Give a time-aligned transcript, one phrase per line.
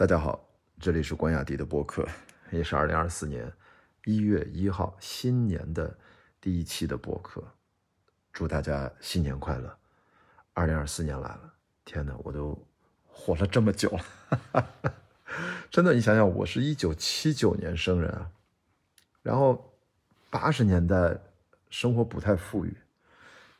[0.00, 0.48] 大家好，
[0.78, 2.08] 这里是关雅迪的播客，
[2.50, 3.52] 也是二零二四年
[4.06, 5.94] 一月一号新年的
[6.40, 7.44] 第一期的播客。
[8.32, 9.76] 祝大家新年快乐！
[10.54, 11.52] 二零二四年来了，
[11.84, 12.58] 天哪，我都
[13.06, 14.94] 活了这么久了，
[15.70, 18.30] 真的，你想想，我是一九七九年生人啊，
[19.20, 19.70] 然后
[20.30, 21.14] 八十年代
[21.68, 22.74] 生活不太富裕，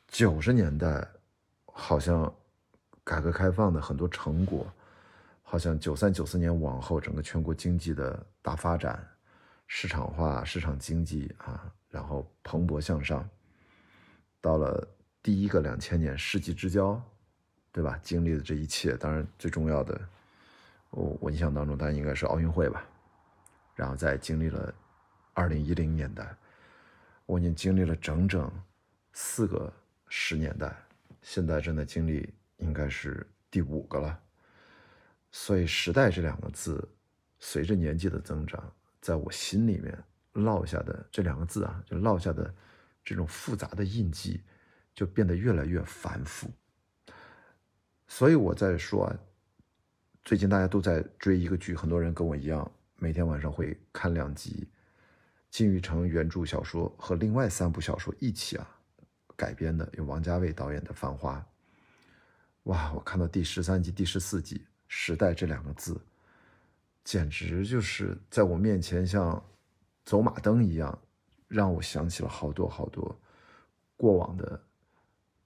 [0.07, 1.07] 九十年代
[1.65, 2.33] 好像
[3.03, 4.65] 改革开放的很多成果。
[5.51, 9.05] 好像九三九四年往后，整个全国经济的大发展，
[9.67, 13.29] 市场化、市场经济啊，然后蓬勃向上。
[14.39, 14.87] 到了
[15.21, 17.03] 第一个两千年世纪之交，
[17.69, 17.99] 对吧？
[18.01, 19.99] 经历的这一切，当然最重要的，
[20.91, 22.87] 我我印象当中，当然应该是奥运会吧。
[23.75, 24.73] 然后再经历了
[25.33, 26.33] 二零一零年代，
[27.25, 28.49] 我已经经历了整整
[29.11, 29.69] 四个
[30.07, 30.73] 十年代，
[31.21, 34.17] 现在正在经历应该是第五个了。
[35.31, 36.87] 所以“时代”这两个字，
[37.39, 38.61] 随着年纪的增长，
[38.99, 39.97] 在我心里面
[40.33, 42.53] 烙下的这两个字啊，就烙下的
[43.03, 44.43] 这种复杂的印记，
[44.93, 46.51] 就变得越来越繁复。
[48.07, 49.17] 所以我在说啊，
[50.25, 54.67] 最近大家都在追一个剧，很多人跟我一样，每天晚上会看两集
[55.49, 58.69] 金玉成原著小说和另外三部小说一起啊
[59.37, 61.39] 改编的，由王家卫导演的《繁花》。
[62.63, 64.65] 哇，我看到第十三集、第十四集。
[64.93, 65.97] 时代这两个字，
[67.01, 69.41] 简直就是在我面前像
[70.03, 70.99] 走马灯一样，
[71.47, 73.17] 让我想起了好多好多
[73.95, 74.61] 过往的，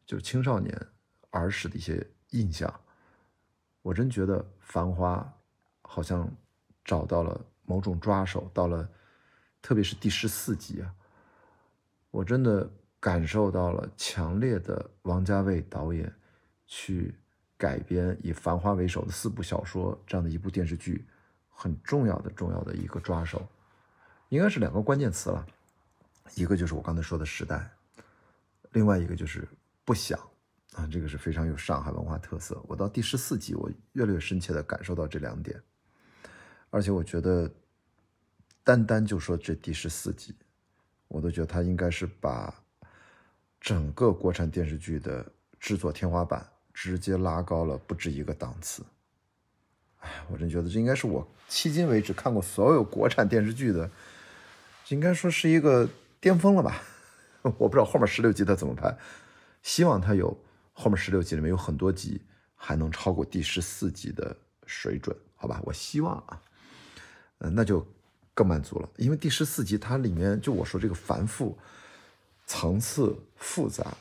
[0.03, 0.75] 就青少年
[1.29, 2.73] 儿时的一些印象。
[3.83, 5.17] 我真觉得《繁花》
[5.87, 6.27] 好像
[6.83, 8.89] 找到了某种抓手，到了
[9.61, 10.91] 特别是第十四集啊，
[12.09, 12.67] 我真的
[12.99, 16.11] 感受到了强烈的王家卫导演
[16.65, 17.13] 去。
[17.57, 21.05] 改编以《繁花》为首的四部小说这样的一部电视剧，
[21.49, 23.47] 很重要的、重要的一个抓手，
[24.29, 25.45] 应该是两个关键词了，
[26.35, 27.71] 一个就是我刚才说的时代，
[28.71, 29.47] 另外一个就是
[29.85, 30.19] 不想
[30.73, 32.61] 啊，这个是非常有上海文化特色。
[32.67, 35.61] 我到第十四集，我越来越深切的感受到这两点，
[36.69, 37.49] 而且我觉得，
[38.65, 40.35] 单单就说这第十四集，
[41.07, 42.53] 我都觉得它应该是把
[43.61, 45.25] 整个国产电视剧的
[45.57, 46.45] 制作天花板。
[46.77, 48.83] 直接拉高了不止一个档次，
[49.99, 53.89] 哎，我真觉得这应该是我迄今为止看过所有国产电视剧的，
[54.89, 55.87] 应该说是一个
[56.19, 56.81] 巅峰了吧？
[57.57, 58.93] 我不知道后面十六集他怎么拍，
[59.63, 60.37] 希望他有
[60.73, 62.21] 后面十六集里面有很多集
[62.55, 65.61] 还能超过第十四集的水准，好吧？
[65.63, 66.41] 我希望啊，
[67.37, 67.87] 嗯，那就
[68.33, 71.57] 更满足了，因为第十四集它里面就我说这个繁复、
[72.45, 73.95] 层次复杂，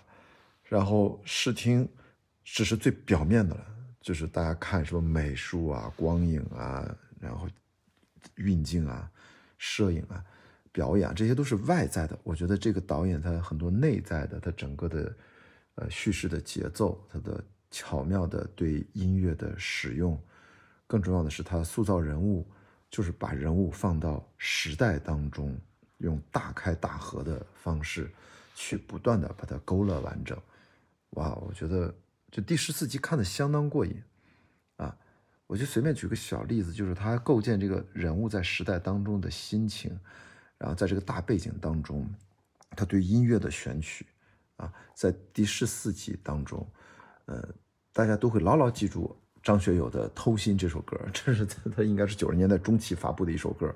[0.65, 1.89] 然后视听。
[2.44, 3.66] 只是最表面的了，
[4.00, 7.49] 就是大家看什么美术啊、光影啊，然后
[8.34, 9.10] 运镜啊、
[9.56, 10.22] 摄影啊、
[10.71, 12.16] 表演，这些都是外在的。
[12.22, 15.16] 我觉得这个导演他很多内在的，他整个的
[15.77, 20.22] 呃叙事的节奏，他的巧妙的对音乐的使用，
[20.87, 22.47] 更重要的是他塑造人物，
[22.91, 25.59] 就是把人物放到时代当中，
[25.99, 28.12] 用大开大合的方式
[28.55, 30.38] 去不断的把它勾勒完整。
[31.12, 31.93] 哇，我觉得。
[32.34, 34.03] 就第十四集看的相当过瘾，
[34.78, 34.97] 啊，
[35.47, 39.97] 我就随便举个小例子，就是他构建这个人物在时代当中的心情，
[40.59, 42.12] 然后在这个大背景当中，
[42.71, 44.05] 他对音乐的选取，
[44.56, 46.69] 啊，在第十四集当中，
[47.27, 47.49] 呃，
[47.93, 53.73] 大家都会牢牢记住张学友的《偷心》这首歌， 这是他他应该是九十年代中期发布的一首歌，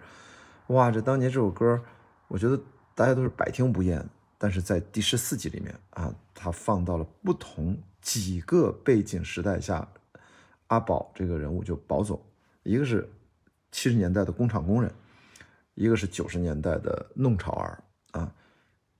[0.66, 1.80] 哇，这当年这首歌，
[2.26, 2.60] 我觉得
[2.96, 4.04] 大家都是百听不厌，
[4.38, 7.76] 但是在第十四集里面啊，他放到了不同。
[8.00, 9.86] 几个背景时代下，
[10.68, 12.18] 阿宝这个人物就宝总，
[12.62, 13.06] 一个是
[13.70, 14.90] 七十年代的工厂工人，
[15.74, 17.82] 一个是九十年代的弄潮儿
[18.12, 18.32] 啊。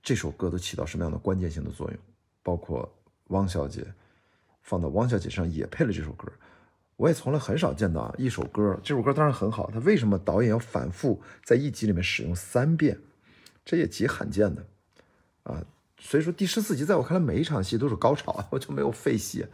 [0.03, 1.99] 这首歌都起到什么样的关键性的作用？
[2.43, 2.87] 包括
[3.27, 3.87] 汪小姐
[4.61, 6.31] 放到汪小姐身上也配了这首歌，
[6.97, 12.99] 我也从来很少见到啊一首歌，这首歌当然很好，他为什么导演要反复在一集里面使用三遍？
[13.65, 14.67] 这也极罕见的
[15.51, 15.65] 啊。
[16.01, 19.45] 所以说第十四集在我看来每一场戏都是高潮， 我就没有废戏，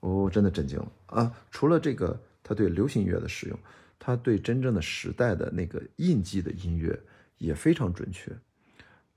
[0.00, 1.32] 我真的震惊了啊！
[1.50, 3.58] 除了这个，他对流行音乐的使用，
[3.98, 6.98] 他对真正的时代的那个印记的音乐
[7.38, 8.30] 也非常准确。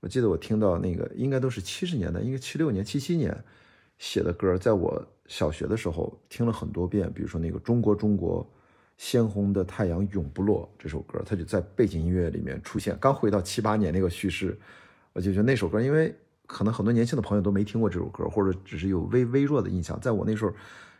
[0.00, 3.36] 我记得我听到那个应该都是七十年代，应该七六年、七七年
[3.98, 7.12] 写的歌，在我小学的时候听了很多遍。
[7.12, 8.50] 比如说那个《中国中国
[8.96, 12.96] 鲜红的太阳永不落》这首歌，它就在背景音乐里面出现。
[12.98, 14.58] 刚回到七八年那个叙事，
[15.12, 16.14] 我就觉得那首歌，因为。
[16.44, 19.98] 可能很多年轻的朋友都没听过这首歌，或者只是有微微弱的印象。
[20.00, 20.52] 在我那时候，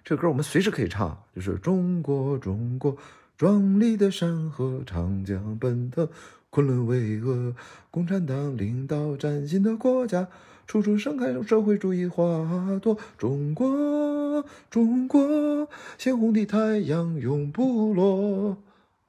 [0.02, 2.96] 这歌我们随时可以唱，就是中国中国
[3.36, 6.08] 壮丽的山河，长江奔腾，
[6.48, 7.54] 昆仑巍峨。
[7.90, 10.26] 共产党领导崭新的国家，
[10.66, 12.96] 处处盛开社会主义花朵。
[13.18, 15.68] 中国，中国，
[15.98, 18.56] 鲜红的太阳永不落。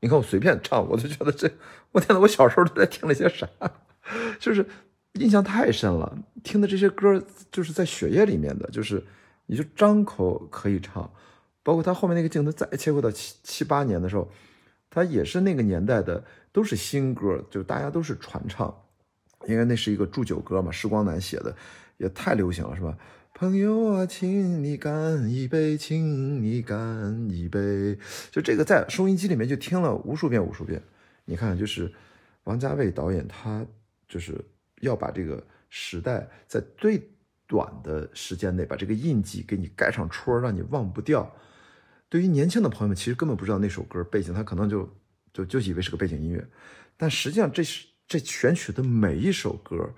[0.02, 1.50] 你看我随便唱，我就觉得这，
[1.94, 3.48] 我天呐，我小时候都在听了些啥？
[4.40, 4.66] 就是
[5.14, 9.04] 印象太深了，听的这些歌就是在血液里面的，就是
[9.46, 11.10] 你就张口可以唱。
[11.62, 14.30] 包括他后面那个镜头再切回到七七八年的时候，
[14.90, 18.76] 他也是那个年代的，都是新歌，就大家都是传唱，
[19.48, 21.56] 因为那是一个祝酒歌嘛，时光南写的，
[21.98, 22.98] 也太流行了，是吧？
[23.34, 27.98] 朋友啊，请你干一杯，请你干一杯。
[28.30, 30.82] 就这个在收音机里面就听了无数遍无数遍。
[31.26, 31.92] 你看，就是
[32.44, 33.66] 王家卫导演，他
[34.08, 34.44] 就是
[34.84, 37.02] 要把这个时代在最
[37.48, 41.30] 短的时间内把这个印记给你盖上戳，让你忘不掉。
[42.08, 44.88] 对于年轻的朋友们，其实根本不知道那首歌背景，他可能就
[45.34, 46.48] 就就以为是个背景音乐。
[46.96, 49.94] 但实际上，这是这选取的每一首歌，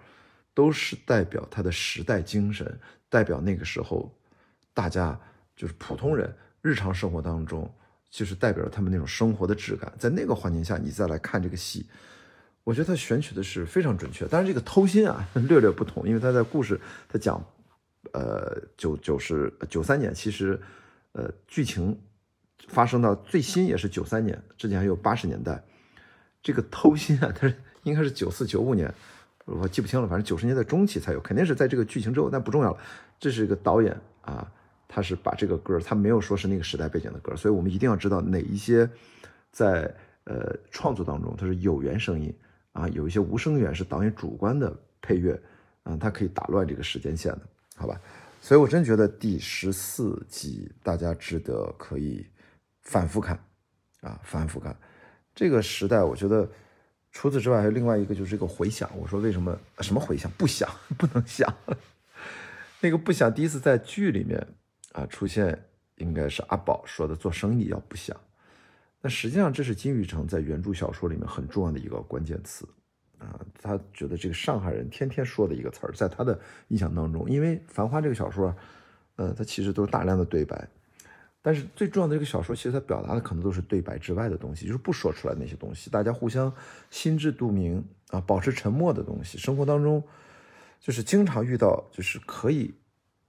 [0.54, 2.80] 都是代表他的时代精神。
[3.10, 4.18] 代表那个时候，
[4.74, 5.18] 大家
[5.56, 7.74] 就是普通人日常生活当中，
[8.10, 9.94] 就是代表了他们那种生活的质感。
[9.98, 11.86] 在那个环境下，你再来看这个戏，
[12.66, 14.28] 我觉得他选取的是非常准确。
[14.28, 16.78] 当然，这个偷心啊 略略不同，因为他在故事
[17.08, 17.42] 他讲，
[18.12, 20.60] 呃，九九是九三年，其实
[21.14, 21.98] 呃剧情
[22.68, 25.64] 发生到最新也是九三年，之前还有八十年代。
[26.44, 28.94] 这个偷心啊， 他是应该是九四九五年。
[29.46, 32.80] 我记不清了，反正九十年代中期才有，肯定是在这个剧情之后，但不重要了。
[33.20, 34.52] 这是一个导演啊，
[34.88, 38.90] 他是把这个歌，他没有说是那个时代背景的歌，所以我们一定要知道哪一些
[39.52, 42.34] 在呃创作当中它是有原声音
[42.76, 45.42] 啊，有一些无声源是导演主观的配乐
[45.84, 47.42] 啊，它可以打乱这个时间线的，
[47.76, 48.00] 好吧？
[48.42, 52.28] 所以我真觉得第十四集大家值得可以
[52.82, 53.40] 反复看
[54.02, 54.78] 啊，反复看
[55.34, 56.48] 这个时代，我觉得。
[57.18, 58.92] 除此之外，还有另外一个，就是这个回响。
[58.94, 60.70] 我说为什么什么回响不响，
[61.00, 61.50] 不能响？
[62.82, 64.46] 那个不响，第一次在剧里面
[64.92, 65.58] 啊出现，
[65.96, 68.20] 应该是阿宝说的，做生意要不响。
[69.06, 72.68] 那实际上这是金宇澄在原著小说里面很重要的一个关键词
[73.20, 73.40] 啊。
[73.62, 78.56] 他觉得这个上海人天天说的一个词儿，在他的印象当中，因为《繁花》这个小说，
[79.18, 80.68] 呃，它其实都是大量的对白。
[81.40, 86.52] 但是最重要的这个小说，其实它表达的可能都是对白之外的东西，就是不说出来那些东西，大家互相
[86.90, 89.38] 心知肚明啊，保持沉默的东西。
[89.38, 90.04] 生活当中，
[90.80, 92.74] 就是经常遇到，就是可以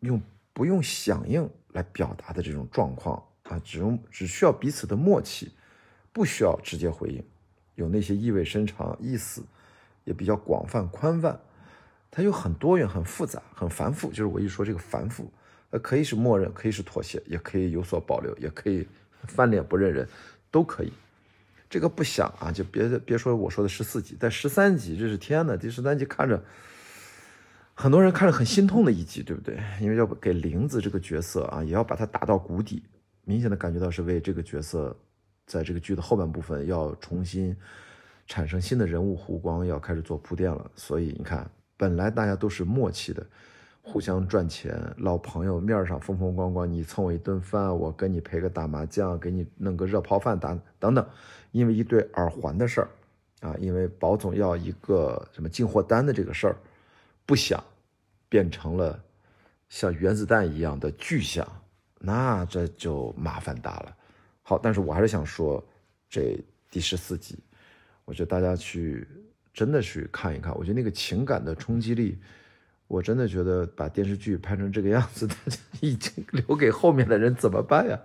[0.00, 0.18] 用
[0.54, 5.52] 不用响应来表达的这种状况啊，只用只需要彼此的默契，
[6.16, 7.22] 不需要直接回应，
[7.74, 9.42] 有那些意味深长、意思
[10.04, 11.38] 也比较广泛宽泛，
[12.10, 14.08] 它有很多元、很复杂、很繁复。
[14.08, 15.30] 就是我一说这个繁复。
[15.68, 18.88] 呃，可以是默认，可以是妥协，也可以有所保留，也可以
[19.24, 20.08] 翻脸不认人，
[20.50, 20.90] 都可以。
[21.68, 26.42] 这个不想啊，就别别说我说的十四集，在十三集，这是天呐，第十三集看着
[27.74, 29.58] 很多人看着很心痛的一集，对不对？
[29.82, 32.82] 因为要给玲子这个角色啊，也要把它打到谷底，
[33.24, 34.96] 明显的感觉到是为这个角色
[35.46, 37.56] 在这个剧的后半部分要重新
[38.26, 40.70] 产生新的人物弧光，要开始做铺垫了。
[40.74, 43.24] 所以你看，本来大家都是默契的。
[43.88, 51.06] 互相赚钱，老朋友面上风风光光，你蹭我一顿饭，我跟你陪个打麻将，给你弄个热泡饭打等等，
[51.52, 52.88] 因为一对耳环的事儿，
[53.42, 56.56] 啊，因为保总要一个什么进货单的这个事儿，
[57.24, 57.62] 不想
[58.28, 59.00] 变成了
[59.68, 61.46] 像原子弹一样的巨响，
[62.00, 63.96] 那这就麻烦大了。
[64.48, 65.60] 好，但是我还是想说，
[66.08, 66.38] 这
[66.70, 67.36] 第十四集，
[68.04, 69.04] 我觉得大家去
[69.52, 72.16] 真的去看一看，我觉得那个情感的冲击力。
[72.86, 78.00] 我真的觉得把电视剧拍成这个样子， 大家已经留给后面的人怎么办呀？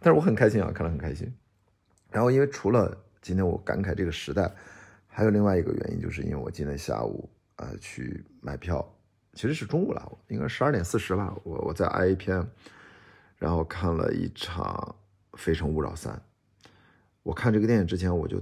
[0.00, 1.32] 但是我很开心啊，看了很开心。
[2.10, 4.54] 然后因为除了今天我感慨这个时代，
[5.06, 7.26] 还有另外一个原因，就是因为我今天下午
[7.56, 8.86] 啊去买票，
[9.32, 11.34] 其实是中午了，应该十二点四十吧。
[11.44, 12.46] 我我在 i A 片，
[13.38, 14.94] 然后看了一场
[15.38, 16.12] 《非诚勿扰三》。
[17.22, 18.38] 我看这个电影之前，我就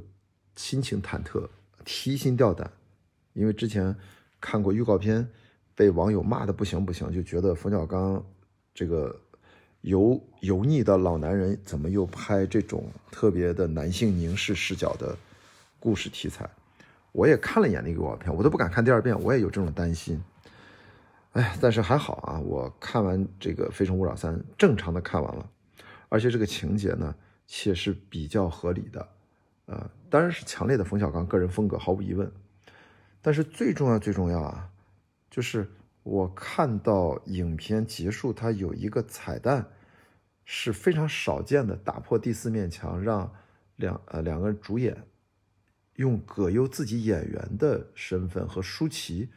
[0.56, 1.48] 心情忐忑、
[1.84, 2.68] 提心吊胆，
[3.34, 3.94] 因为之前
[4.40, 5.28] 看过预告片。
[5.78, 8.24] 被网友骂的不行不行，就觉得冯小刚
[8.72, 9.14] 这个
[9.82, 15.14] 油油腻的老男人怎么又拍这种特别的男性凝视视角的
[15.78, 16.48] 故事题材？
[17.12, 20.18] 我也看了一眼那个预告片，我都不敢看第二遍，我也有这种担心。
[21.32, 25.46] 哎，但是还好啊，我看完这个《非诚勿扰三》，正常的看完了，
[26.16, 27.14] 而且这个情节呢，
[27.46, 29.06] 且是比较合理的，
[29.66, 32.32] 呃，当然是强烈的冯小刚个人风格，毫无疑问。
[33.20, 34.70] 但是最重要最重要啊！
[35.30, 35.70] 就是
[36.04, 39.68] 我看到影片结束，它有一个彩蛋，
[40.46, 43.30] 是非常少见的，打破第四面墙，让
[43.76, 44.96] 两呃两个主演，
[45.96, 49.28] 用葛优自己演员的身份和舒淇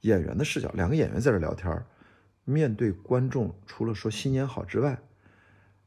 [0.00, 1.86] 演员的视角，两个演员在这聊天
[2.42, 5.00] 面对观众，除了说新年好之外，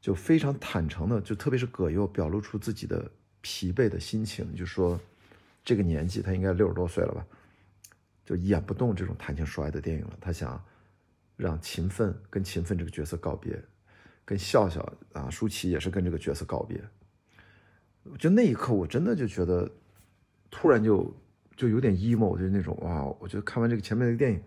[0.02, 4.98] 就非常坦诚的，就特别是葛优表露出自己的疲惫的心情，就说
[5.64, 7.26] 这个年纪他应该六十多岁了吧，
[8.26, 10.64] 就演不动这种谈情说爱的电影了，他想
[11.36, 13.62] 让秦奋跟秦奋这个角色告别，
[14.24, 16.82] 跟笑笑啊舒淇也是跟这个角色告别。
[18.18, 19.70] 就那一刻，我真的就觉得
[20.50, 21.14] 突然就
[21.58, 24.42] 就有点 emo，就是那种哇，我觉得看完这个前面那个电影，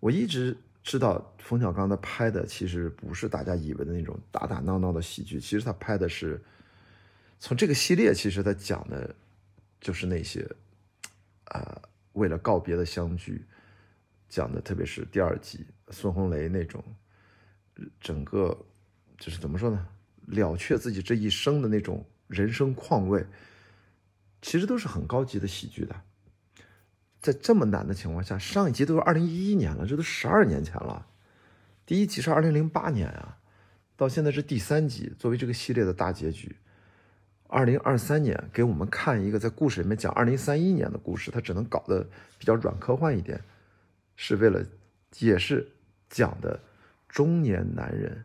[0.00, 0.56] 我一直。
[0.84, 6.40] 知道冯小刚他拍的其实不是大家以为的那种打打闹闹的喜剧，其实他拍的是
[7.40, 9.12] 从这个系列，其实他讲的，
[9.80, 10.46] 就是那些，
[11.46, 11.80] 啊，
[12.12, 13.42] 为了告别的相聚，
[14.28, 16.84] 讲的特别是第二集孙红雷那种，
[17.98, 18.54] 整个
[19.18, 19.88] 就是怎么说呢，
[20.26, 23.26] 了却自己这一生的那种人生况味，
[24.42, 25.98] 其实都是很高级的喜剧的。
[27.24, 31.06] 在这么难的情况下，上一集都是二零一一年了，这都十二年前了。
[31.86, 33.38] 第一集是二零零八年啊，
[33.96, 36.54] 到现在是第三集，作为这个系列的大结局。
[37.46, 42.06] 二零二三年给我们看一个在故事里面讲二零三一年的故事，它只能搞得
[42.38, 43.40] 比较软科幻一点，
[44.16, 44.62] 是为了
[45.20, 45.66] 也是
[46.10, 46.60] 讲的
[47.08, 48.22] 中年男人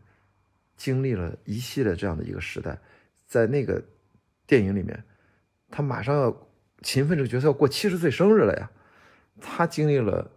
[0.76, 2.78] 经历了一系列这样的一个时代，
[3.26, 3.82] 在那个
[4.46, 5.02] 电影里面，
[5.70, 6.48] 他马上要
[6.82, 8.70] 勤奋这个角色要过七十岁生日了呀。
[9.40, 10.30] 他经历了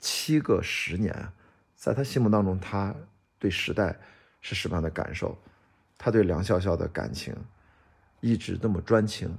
[0.00, 1.14] 七个十年，
[1.74, 2.94] 在他心目当中，他
[3.38, 3.96] 对时代
[4.40, 5.36] 是什么样的感受？
[5.98, 7.34] 他对梁笑笑的感情
[8.20, 9.36] 一直那么专情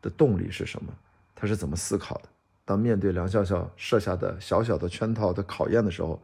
[0.00, 0.92] 的动力是什么？
[1.34, 2.28] 他是怎么思考的？
[2.64, 6.22] 当面对梁笑笑设下的小小的圈套的考验的时候，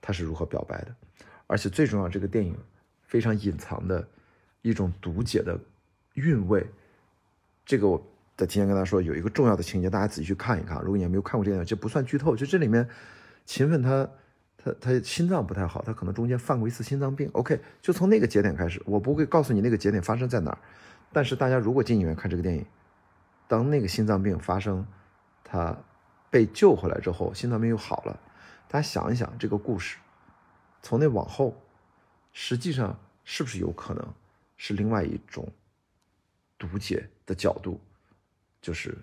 [0.00, 0.94] 他是如何表白的？
[1.46, 2.56] 而且最重要，这个电影
[3.02, 4.06] 非常隐藏的
[4.62, 5.58] 一种读解的
[6.14, 6.66] 韵味，
[7.64, 8.06] 这个我。
[8.40, 10.80] 在提前跟他说，有一个重要的情节，大家仔细去看一看。
[10.80, 12.34] 如果你还没有看过这电影，这不算剧透。
[12.34, 12.88] 就这里面，
[13.44, 14.08] 勤奋他
[14.56, 17.28] 他他心脏不太好，他可能中间犯过一次心脏病。
[17.34, 20.58] OK，就从那个节点开始，我不会告诉你那个节点发生在哪儿。
[21.12, 22.64] 但是大家如果进影院看这个电影，
[23.46, 24.86] 当那个心脏病发生，
[25.44, 25.76] 他
[26.30, 28.18] 被救回来之后，心脏病又好了，
[28.68, 29.98] 大家想一想这个故事，
[30.80, 31.54] 从那往后，
[32.32, 34.14] 实际上是不是有可能
[34.56, 35.46] 是另外一种
[36.58, 37.78] 读解的角度？
[38.60, 38.96] 就是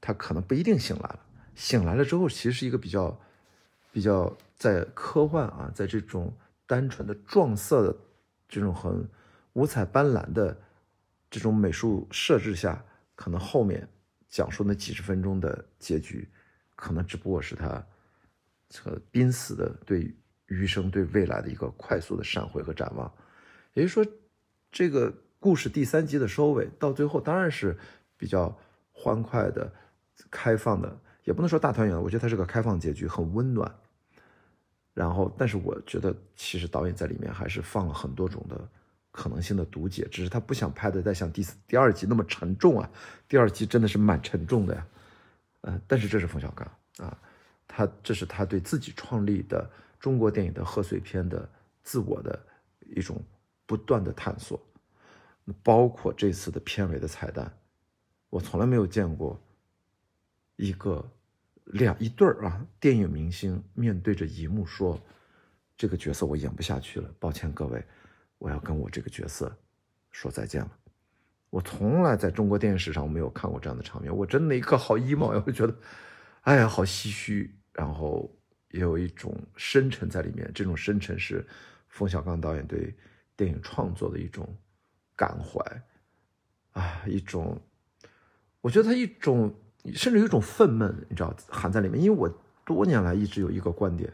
[0.00, 1.20] 他可能不一定醒来了，
[1.54, 3.20] 醒来了之后，其实是一个比较
[3.92, 6.34] 比较在科幻啊，在这种
[6.66, 7.96] 单纯的撞色的
[8.48, 9.06] 这种很
[9.52, 10.58] 五彩斑斓的
[11.30, 12.82] 这种美术设置下，
[13.14, 13.86] 可能后面
[14.28, 16.26] 讲述那几十分钟的结局，
[16.74, 17.86] 可能只不过是他
[18.70, 20.10] 这个濒死的对
[20.46, 23.12] 余生、对未来的一个快速的闪回和展望。
[23.74, 24.12] 也就是说，
[24.70, 27.78] 这个故事第三集的收尾到最后，当然是
[28.16, 28.58] 比较。
[28.92, 29.72] 欢快的、
[30.30, 32.00] 开放的，也不能说大团圆。
[32.00, 33.74] 我觉得它是个开放结局，很温暖。
[34.94, 38.68] 然后，但是我觉得其实导演在里面还是放了很多种的
[39.10, 42.90] 可能性的读解，只是他不想拍的再像第四、第二集那么沉重啊。
[43.26, 44.86] 第二集真的是蛮沉重的呀。
[45.62, 46.70] 嗯，但是这是冯小刚
[47.06, 47.16] 啊，
[47.66, 49.68] 他这是他对自己创立的
[49.98, 51.48] 中国电影的贺岁片的
[51.82, 52.38] 自我的
[52.80, 53.18] 一种
[53.64, 54.60] 不断的探索，
[55.62, 57.50] 包括这次的片尾的彩蛋。
[58.32, 59.38] 我从来没有见过
[60.56, 61.06] 一个
[61.66, 64.98] 两一对儿啊，电影明星面对着荧幕说
[65.76, 67.84] ：“这个角色我演不下去了，抱歉各位，
[68.38, 69.54] 我要跟我这个角色
[70.12, 70.78] 说再见了。”
[71.50, 75.76] 我从来在中国电影史上没有看过这样的场面，我真的一刻好 emo 呀，我觉得，
[76.40, 78.34] 哎呀，好唏嘘，然后
[78.70, 80.50] 也有一种深沉在里面。
[80.54, 81.46] 这种深沉是
[81.88, 82.96] 冯小刚导演对
[83.36, 84.48] 电影创作的一种
[85.14, 85.82] 感怀
[86.70, 87.60] 啊，一种。
[88.62, 89.52] 我觉得他一种，
[89.92, 92.02] 甚至有一种愤懑，你知道含在里面。
[92.02, 92.26] 因为我
[92.64, 94.10] 多年来一直有一个观点，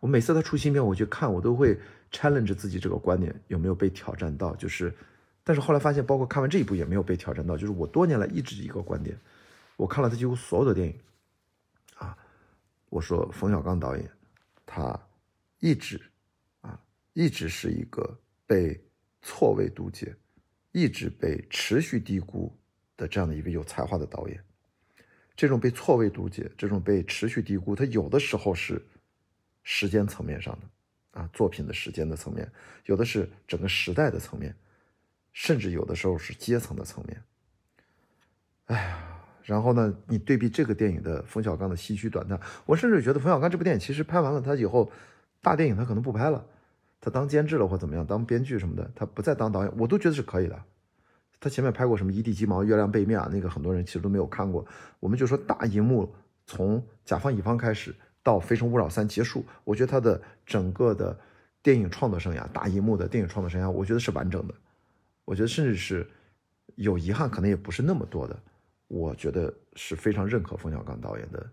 [0.00, 1.78] 我每次他出新片，我去看，我都会
[2.10, 4.54] challenge 自己这个观点有没有被挑战到。
[4.56, 4.92] 就是，
[5.44, 7.56] 但是后来发现，包括看完这一部也没有被挑战到。
[7.56, 9.16] 就是我多年来一直一个观点，
[9.76, 10.94] 我看了他几乎所有的电影，
[11.94, 12.18] 啊，
[12.88, 14.10] 我说冯小刚导演，
[14.66, 14.98] 他
[15.60, 16.00] 一直
[16.60, 16.76] 啊，
[17.12, 18.84] 一直是一个被
[19.22, 20.12] 错位读解，
[20.72, 22.52] 一直被持续低估。
[22.96, 24.42] 的这样的一位有才华的导演，
[25.36, 28.80] 这种被错位读解，这种被持续低估，他有的时候是
[29.62, 32.50] 时间层面上的啊，作品的时间的层面，
[32.86, 34.54] 有的是整个时代的层面，
[35.32, 37.22] 甚至有的时候是阶层的层面。
[38.66, 44.90] 哎呀，然后呢，你对比这个电影的冯小刚的唏嘘短叹，我甚至觉得冯小刚这部电影其实拍完了，他以后
[45.40, 46.44] 大电影他可能不拍了，
[47.00, 50.64] 他当监制了或怎么样，当编剧什么的，他不再当导演，我都觉得是可以的。
[51.38, 54.64] 他前面拍过什么《一地鸡毛》《月亮背面》啊，那个很多人其实都没有看过。
[55.00, 56.12] 我们就说大荧幕
[56.46, 61.18] 从甲方乙方开始到《非诚勿扰三》结束，我觉得他的整个的
[61.62, 64.54] 电影创作生涯，大荧幕的电影创作生涯，我觉得是完整的。
[65.24, 66.08] 我觉得甚至是
[66.76, 68.38] 有遗憾，可能也不是那么多的。
[68.88, 71.44] 我觉得是非常认可冯小刚导演的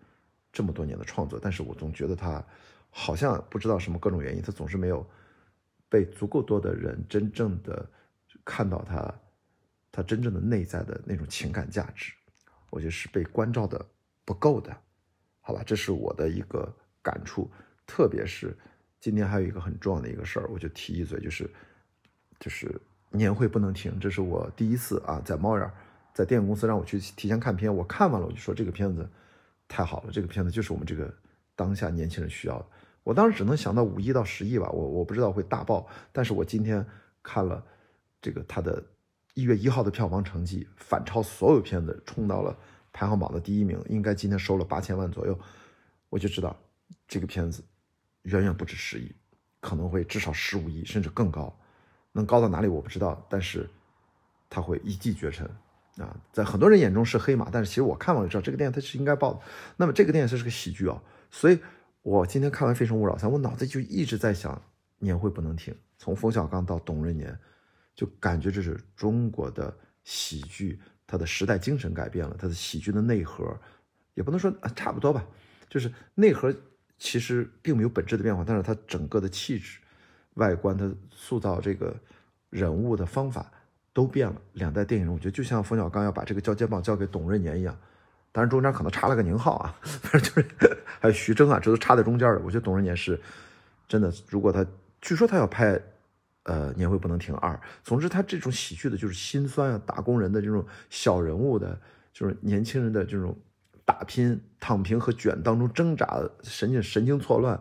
[0.51, 2.43] 这么多年的创作，但是我总觉得他
[2.91, 5.03] 好像不知道什么各种原因，他总是没有
[5.89, 7.83] 被足够多的人真正的
[8.45, 9.11] 看到他，
[9.93, 12.11] 他真正的内在的那种情感价值，
[12.69, 13.85] 我觉得是被关照的
[14.25, 14.75] 不够的，
[15.39, 15.63] 好吧？
[15.65, 16.69] 这是我的一个
[17.01, 17.49] 感触，
[17.87, 18.57] 特别是
[18.99, 21.49] 今天还有一个很重要的一个事儿，我就提一嘴，就是
[22.39, 22.81] 就是
[23.11, 25.71] 年会不能停，这是我第一次啊，在猫眼。
[26.13, 29.09] 在电影公司让我去提前看片，我看完了，我就说这个片子
[29.67, 31.11] 太好了，这个片子就是我们这个
[31.55, 32.65] 当下年轻人需要的。
[33.01, 36.85] 我当时只能想到五亿到十亿吧，我我不知道会大爆，但是我今天
[37.23, 37.65] 看了
[38.21, 38.83] 这个他的
[39.33, 42.57] 一月一号的票房成绩，反超所有片子，冲到了
[42.91, 45.37] 排行榜的第一名，应该今天收了八千万左右，
[46.09, 46.55] 我就知道
[47.07, 47.63] 这个片子
[48.23, 49.13] 远远不止十亿，
[49.59, 51.57] 可能会至少十五亿甚至更高，
[52.11, 53.69] 能高到哪里我不知道，但是
[54.49, 55.49] 它会一骑绝尘。
[55.97, 59.39] 啊，在很多人眼中是黑马，但是其实我看完就知道这个电影它是应该爆的。
[59.77, 60.99] 那么这个电影它是个喜剧啊，
[61.29, 61.59] 所以
[62.01, 64.59] 我今天看完《非诚勿扰三》，我脑子就一直在想，
[64.97, 65.75] 年会不能停。
[65.99, 67.37] 从冯小刚到董润年，
[67.95, 73.57] 就感觉这是中国的喜剧，它的时代精神改变了，它的喜剧的内核
[74.13, 75.25] 也不能说差不多吧，
[75.69, 76.53] 就是内核
[76.97, 79.79] 其实并没有本质的变化，但是它整个的气质、
[80.35, 81.95] 外观，它塑造这个
[82.49, 83.51] 人物的方法。
[83.95, 87.77] 都变了，两代电影人，我觉得就像冯小刚要把这个交接棒交给董润年一样，
[88.31, 92.41] 当然中间可能插了个宁浩啊， 反正就是还有徐峥啊，这都插在中间了。
[92.43, 93.21] 我觉得董润年是
[93.87, 94.65] 真的，如果他
[94.99, 95.79] 据说他要拍
[96.43, 101.79] 呃《年会不能停二》，总之他这种喜剧的就是心酸啊，打工人的这种小人物的，
[102.11, 103.37] 就是年轻人的这种
[103.85, 107.59] 打拼、躺平和卷当中挣扎，神经神经错乱，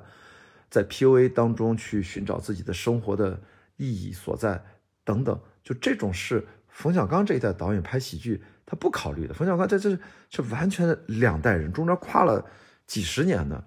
[0.70, 3.40] 在 PUA 当中去寻找自己的生活的
[3.76, 4.62] 意义所在
[5.04, 5.40] 等等。
[5.62, 9.34] 就这种是冯小刚这一代导演拍喜剧，他不考虑的。
[9.34, 9.96] 冯小刚在这
[10.28, 12.44] 这完全两代人中间跨了
[12.86, 13.64] 几十年的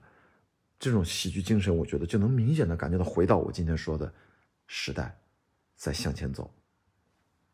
[0.77, 4.13] 这种喜剧精神，我觉得就能明显的感觉到回到我今天说的
[4.67, 5.17] 时代
[5.75, 6.53] 在向前走，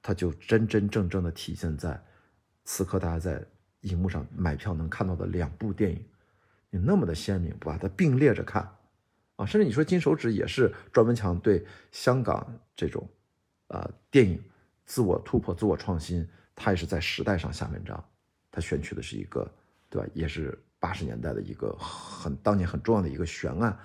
[0.01, 2.01] 它就真真正正的体现在
[2.65, 3.43] 此刻大家在
[3.81, 6.05] 荧幕上买票能看到的两部电影，
[6.69, 8.69] 你那么的鲜明，把它并列着看
[9.35, 13.07] 啊，甚至你说金手指也是庄文强对香港这种。
[13.67, 14.43] 呃，电影
[14.85, 18.03] 自我突破、自我创新，它也是在时代上下文章。
[18.51, 19.49] 他选取的是一个，
[19.89, 20.09] 对吧？
[20.13, 23.79] 也是八十年代的一个很当年很重要的一个悬案，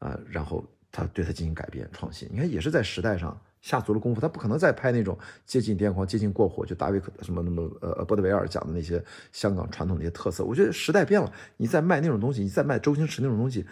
[0.00, 2.28] 啊，然后他对他进行改变、创新。
[2.32, 4.20] 你看，也是在时代上下足了功夫。
[4.20, 10.44] 他不可能再拍那种接近癫狂、接近过火，就大卫克什么那么呃波德维尔讲的那些香港传统那些特色。
[10.44, 13.66] 我觉得时代变了，你再卖那种东西，你再卖周星驰那种东西，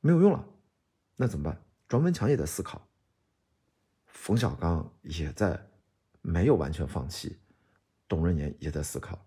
[0.00, 0.44] 没有用了。
[1.16, 1.60] 那怎么办？
[1.88, 2.86] 庄文强也在思考。
[4.06, 5.60] 冯小刚也在
[6.22, 7.38] 没有完全放弃，
[8.06, 9.18] 董润年也在思考。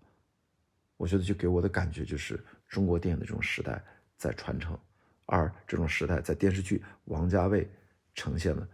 [0.96, 3.84] 我觉得就给我的感觉就是中国电影的这种时代
[4.16, 4.78] 在传承，
[5.26, 7.70] 而这种时代在电视剧，王家卫
[8.14, 8.68] 呈现了，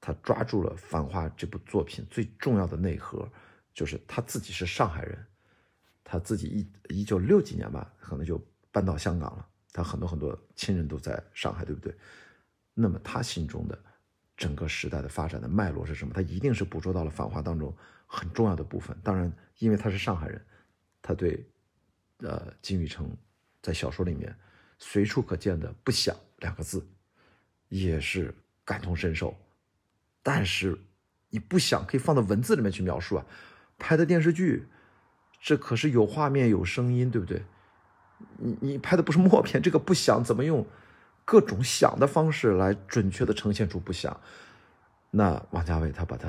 [0.00, 3.30] 他抓住了《繁花》这部作品最重要的内核，
[3.74, 5.26] 就是他自己是上海人，
[6.02, 11.94] 他自己一一九六几年吧，可能就搬到香港了，他很多很多亲人都在上海，对不对？
[12.74, 13.78] 那么他心中的。
[14.34, 16.12] 整个时代的发展的脉络是什么？
[16.12, 17.72] 他一定是捕捉到了《繁华》当中
[18.06, 18.96] 很重要的部分。
[19.04, 20.44] 当然，因为他是上海人，
[21.00, 21.46] 他对，
[22.16, 23.14] 呃，金宇澄
[23.60, 24.34] 在小说里面
[24.84, 26.84] 随处可见的“不想”两个字，
[27.68, 29.32] 也是感同身受。
[30.24, 30.76] 但是，
[31.30, 33.24] 你不想可以放到文字里面去描述啊？
[33.78, 34.66] 拍的电视剧，
[35.40, 37.44] 这可是有画面、有声音，对不对？
[38.38, 40.66] 你你拍的不是默片，这个“不想”怎么用？
[41.24, 44.20] 各种想的方式来准确的呈现出不想，
[45.12, 46.28] 那王家卫他把他，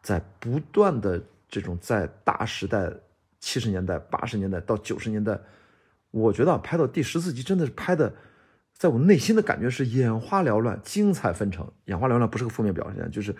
[0.00, 2.90] 在不断的这种在大时代
[3.38, 5.38] 七十年代八十年代到九十年代，
[6.16, 8.14] 我觉得拍到第十四集真的是拍的，
[8.72, 11.70] 在我内心的感觉是眼花缭乱，精彩纷呈。
[11.84, 13.36] 眼花缭乱不是个负面表现，就是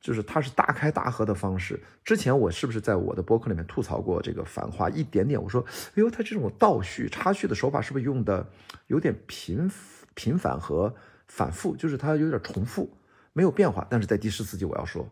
[0.00, 1.80] 就是他是大开大合的方式。
[2.04, 5.40] 之前我是不是在我的博客里面吐槽过这个繁花一点点？
[5.40, 8.44] 我说，哎呦，他这种倒叙插叙的手法是不是用的
[8.88, 9.70] 有点频？
[10.14, 10.92] 频繁和
[11.28, 12.90] 反复，就是它有点重复，
[13.34, 13.86] 没有变化。
[13.90, 15.06] 但是在第十四集，我要说，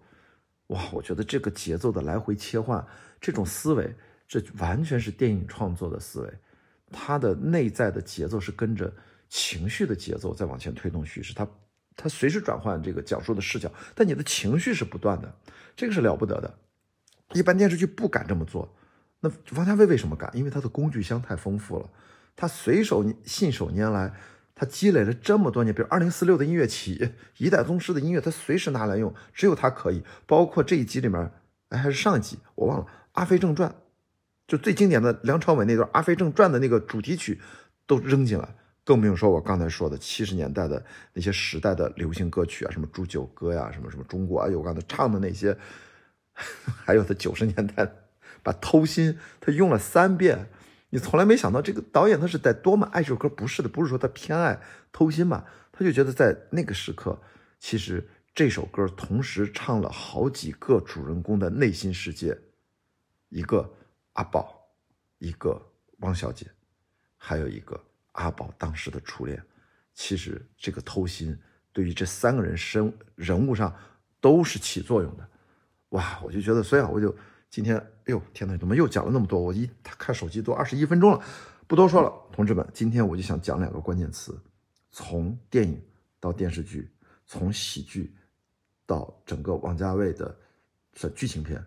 [0.68, 2.83] 哇，我觉得这个节奏的来回切换，
[3.20, 3.94] 这种思维，
[4.27, 6.33] 这完全是电影创作的思维。
[6.94, 8.90] 它的内在的节奏是跟着
[9.28, 11.46] 情绪的节奏在往前推动叙事，它
[11.96, 15.35] 它随时转换这个讲述的视角，但你的情绪是不断的，
[15.74, 16.54] 这个是了不得的。
[17.33, 18.72] 一般电视剧不敢这么做。
[19.20, 20.30] 那王家卫为什么敢？
[20.37, 21.88] 因为他的工具箱太丰富了，
[22.37, 24.12] 他随手信手拈来，
[24.54, 30.04] 他积累了这么多年，比如二零四六的音乐起，一代宗师的音乐，他随时拿来用，只有他可以。
[30.26, 31.33] 包括这一集里面，
[31.70, 33.70] 哎，还是上一集，我忘了《阿飞正传》，
[34.46, 37.40] 就最经典的梁朝伟那段《阿飞正传》的那个主题曲
[37.87, 38.54] 都扔进来，
[38.85, 45.57] 更不用说我刚才说的七十年代的那些时代的流行歌曲啊，什么《祝酒歌》呀，什么什么中国啊，有刚才唱的那些，
[46.85, 47.90] 还有他九十年代。
[48.42, 50.50] 把偷心他用了三遍，
[50.90, 54.61] 你从来没想到这个导演他是在多么爱这首歌，不是的，不是说他偏爱
[54.92, 57.18] 偷心嘛，他就觉得在那个时刻，
[57.59, 62.37] 其实这首歌同时唱了好几个主人公的内心世界，
[63.30, 63.72] 一个
[64.14, 64.68] 阿宝，
[65.18, 65.61] 一个
[65.98, 66.50] 汪小姐，
[67.16, 67.81] 还有一个
[68.12, 69.40] 阿宝当时的初恋，
[69.92, 71.38] 其实这个偷心
[71.72, 73.72] 对于这三个人身人物上
[74.20, 75.29] 都是起作用的，
[75.90, 77.14] 哇，我就觉得，所以啊，我就。
[77.50, 79.38] 今天，哎呦天哪，怎么又讲了那么多？
[79.38, 81.24] 我一看手机都二十一分钟了，
[81.68, 84.37] 不多说了，同志们，今天我就想讲两个关键词：
[84.90, 85.81] 从电影
[86.18, 86.90] 到电视剧，
[87.27, 88.12] 从喜剧
[88.85, 90.37] 到整个王家卫的
[90.92, 91.64] 这剧情片，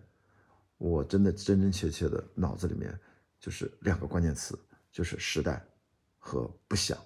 [0.78, 2.98] 我真的真真切切的脑子里面
[3.38, 4.58] 就是两个关键词，
[4.90, 5.62] 就是时代
[6.18, 6.98] 和不想，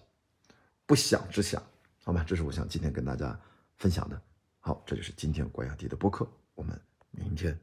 [0.87, 1.63] 不想之想，
[2.05, 2.25] 好吗？
[2.25, 3.39] 这是我想今天跟大家
[3.77, 4.23] 分享的。
[4.61, 6.81] 好，这就是今天关雅迪的播客，我们
[7.11, 7.59] 明天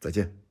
[0.00, 0.47] 再见。